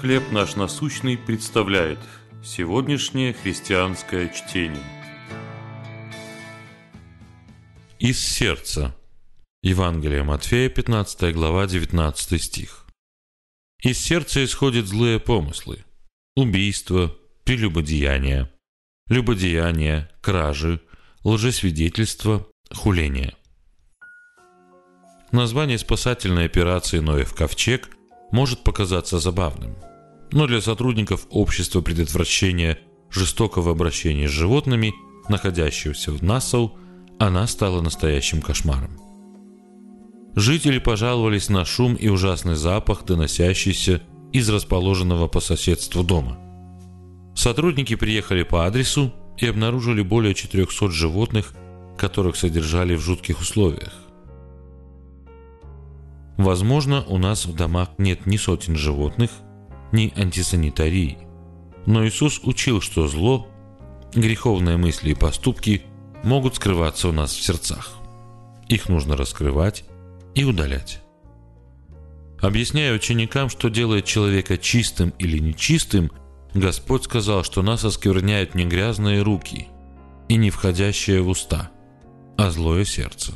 «Хлеб 0.00 0.32
наш 0.32 0.56
насущный» 0.56 1.16
представляет 1.16 1.98
сегодняшнее 2.42 3.32
христианское 3.32 4.28
чтение. 4.28 4.82
Из 7.98 8.18
сердца. 8.18 8.94
Евангелие 9.62 10.24
Матфея, 10.24 10.68
15 10.68 11.32
глава, 11.32 11.66
19 11.66 12.42
стих. 12.42 12.86
Из 13.82 13.98
сердца 13.98 14.44
исходят 14.44 14.86
злые 14.86 15.20
помыслы, 15.20 15.84
убийство, 16.36 17.16
прелюбодеяние, 17.44 18.52
любодеяние, 19.08 20.10
кражи, 20.20 20.80
лжесвидетельство, 21.22 22.46
хуление. 22.70 23.34
Название 25.30 25.78
спасательной 25.78 26.46
операции 26.46 26.98
«Ноев 26.98 27.34
ковчег» 27.34 27.93
может 28.34 28.64
показаться 28.64 29.18
забавным– 29.18 29.74
но 30.34 30.48
для 30.48 30.60
сотрудников 30.60 31.28
общества 31.30 31.80
предотвращения 31.80 32.80
жестокого 33.08 33.70
обращения 33.70 34.26
с 34.26 34.32
животными, 34.32 34.92
находящегося 35.28 36.10
в 36.10 36.24
Нассау, 36.24 36.76
она 37.20 37.46
стала 37.46 37.80
настоящим 37.80 38.42
кошмаром. 38.42 38.98
Жители 40.34 40.80
пожаловались 40.80 41.48
на 41.48 41.64
шум 41.64 41.94
и 41.94 42.08
ужасный 42.08 42.56
запах, 42.56 43.04
доносящийся 43.04 44.02
из 44.32 44.48
расположенного 44.50 45.28
по 45.28 45.38
соседству 45.38 46.02
дома. 46.02 46.36
Сотрудники 47.36 47.94
приехали 47.94 48.42
по 48.42 48.66
адресу 48.66 49.14
и 49.38 49.46
обнаружили 49.46 50.02
более 50.02 50.34
400 50.34 50.90
животных, 50.90 51.54
которых 51.96 52.34
содержали 52.34 52.96
в 52.96 53.00
жутких 53.00 53.40
условиях. 53.40 53.92
Возможно, 56.36 57.04
у 57.06 57.18
нас 57.18 57.46
в 57.46 57.54
домах 57.54 57.90
нет 57.98 58.26
ни 58.26 58.36
сотен 58.36 58.76
животных, 58.76 59.30
ни 59.92 60.12
антисанитарии. 60.16 61.18
Но 61.86 62.06
Иисус 62.06 62.40
учил, 62.42 62.80
что 62.80 63.06
зло, 63.06 63.46
греховные 64.14 64.76
мысли 64.76 65.10
и 65.10 65.14
поступки 65.14 65.82
могут 66.24 66.56
скрываться 66.56 67.08
у 67.08 67.12
нас 67.12 67.32
в 67.32 67.42
сердцах. 67.42 67.92
Их 68.68 68.88
нужно 68.88 69.16
раскрывать 69.16 69.84
и 70.34 70.44
удалять. 70.44 71.00
Объясняя 72.40 72.92
ученикам, 72.94 73.48
что 73.48 73.68
делает 73.68 74.04
человека 74.04 74.58
чистым 74.58 75.10
или 75.18 75.38
нечистым, 75.38 76.10
Господь 76.52 77.04
сказал, 77.04 77.44
что 77.44 77.62
нас 77.62 77.84
оскверняют 77.84 78.54
не 78.54 78.64
грязные 78.64 79.22
руки 79.22 79.68
и 80.28 80.36
не 80.36 80.50
входящее 80.50 81.20
в 81.22 81.28
уста, 81.28 81.70
а 82.36 82.50
злое 82.50 82.84
сердце. 82.84 83.32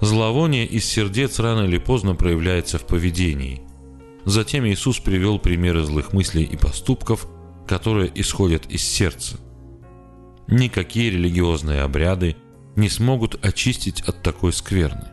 Зловоние 0.00 0.66
из 0.66 0.84
сердец 0.84 1.38
рано 1.38 1.64
или 1.64 1.78
поздно 1.78 2.14
проявляется 2.14 2.78
в 2.78 2.86
поведении– 2.86 3.62
Затем 4.24 4.66
Иисус 4.66 4.98
привел 4.98 5.38
примеры 5.38 5.82
злых 5.82 6.12
мыслей 6.12 6.44
и 6.44 6.56
поступков, 6.56 7.26
которые 7.66 8.10
исходят 8.14 8.66
из 8.66 8.82
сердца. 8.82 9.38
Никакие 10.46 11.10
религиозные 11.10 11.82
обряды 11.82 12.36
не 12.76 12.88
смогут 12.88 13.44
очистить 13.44 14.02
от 14.02 14.22
такой 14.22 14.52
скверны. 14.52 15.08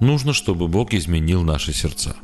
Нужно, 0.00 0.32
чтобы 0.32 0.68
Бог 0.68 0.94
изменил 0.94 1.42
наши 1.42 1.72
сердца. 1.72 2.16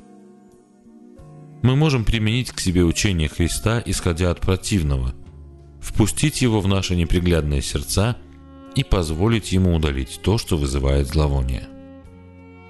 Мы 1.62 1.74
можем 1.76 2.04
применить 2.04 2.50
к 2.52 2.60
себе 2.60 2.84
учение 2.84 3.28
Христа, 3.28 3.82
исходя 3.84 4.30
от 4.30 4.40
противного, 4.40 5.14
впустить 5.80 6.42
его 6.42 6.60
в 6.60 6.68
наши 6.68 6.94
неприглядные 6.94 7.62
сердца 7.62 8.16
и 8.74 8.84
позволить 8.84 9.52
ему 9.52 9.74
удалить 9.74 10.20
то, 10.22 10.38
что 10.38 10.56
вызывает 10.56 11.08
зловоние. 11.08 11.68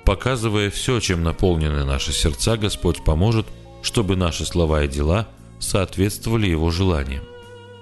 Показывая 0.06 0.70
все, 0.70 1.00
чем 1.00 1.24
наполнены 1.24 1.84
наши 1.84 2.12
сердца, 2.12 2.56
Господь 2.56 3.02
поможет, 3.02 3.48
чтобы 3.82 4.14
наши 4.14 4.46
слова 4.46 4.84
и 4.84 4.88
дела 4.88 5.28
соответствовали 5.58 6.46
Его 6.46 6.70
желаниям. 6.70 7.24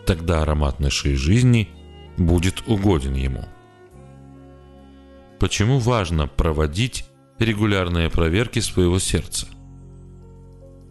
Тогда 0.06 0.40
аромат 0.40 0.80
нашей 0.80 1.16
жизни 1.16 1.68
будет 2.16 2.66
угоден 2.66 3.14
Ему. 3.14 3.44
Почему 5.38 5.78
важно 5.78 6.26
проводить 6.26 7.04
регулярные 7.38 8.08
проверки 8.08 8.60
своего 8.60 8.98
сердца? 8.98 9.46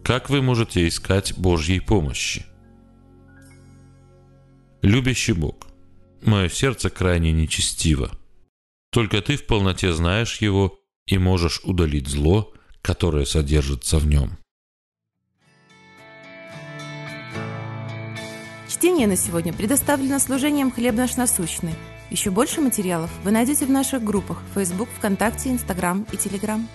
Как 0.04 0.30
вы 0.30 0.40
можете 0.40 0.86
искать 0.86 1.36
Божьей 1.36 1.80
помощи? 1.80 2.46
Любящий 4.82 5.32
Бог, 5.32 5.66
мое 6.22 6.48
сердце 6.48 6.90
крайне 6.90 7.32
нечестиво. 7.32 8.12
Только 8.90 9.20
Ты 9.20 9.36
в 9.36 9.46
полноте 9.46 9.92
знаешь 9.92 10.40
его 10.40 10.78
и 11.06 11.18
можешь 11.18 11.60
удалить 11.64 12.08
зло, 12.08 12.52
которое 12.82 13.24
содержится 13.24 13.98
в 13.98 14.06
нем. 14.06 14.38
Чтение 18.68 19.06
на 19.06 19.16
сегодня 19.16 19.52
предоставлено 19.52 20.18
служением 20.18 20.70
«Хлеб 20.70 20.94
наш 20.94 21.16
насущный». 21.16 21.74
Еще 22.10 22.30
больше 22.30 22.60
материалов 22.60 23.10
вы 23.24 23.30
найдете 23.30 23.66
в 23.66 23.70
наших 23.70 24.02
группах 24.02 24.42
Facebook, 24.54 24.88
ВКонтакте, 24.98 25.50
Инстаграм 25.50 26.06
и 26.12 26.16
Телеграм. 26.16 26.68